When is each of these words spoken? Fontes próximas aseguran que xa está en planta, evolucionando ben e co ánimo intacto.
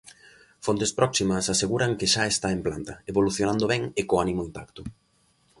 Fontes 0.65 0.91
próximas 0.99 1.45
aseguran 1.53 1.97
que 1.99 2.11
xa 2.13 2.23
está 2.33 2.47
en 2.53 2.61
planta, 2.67 2.93
evolucionando 3.11 3.65
ben 3.73 3.83
e 3.99 4.01
co 4.09 4.15
ánimo 4.25 4.41
intacto. 4.47 4.81